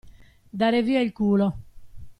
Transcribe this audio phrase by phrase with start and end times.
[0.49, 1.57] Dare via il culo.